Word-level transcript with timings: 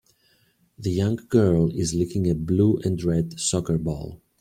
The 0.79 0.89
young 0.89 1.19
girl 1.29 1.69
is 1.69 1.91
kicking 1.91 2.27
a 2.27 2.33
blue 2.33 2.79
and 2.83 3.03
red 3.03 3.39
soccer 3.39 3.77
ball. 3.77 4.19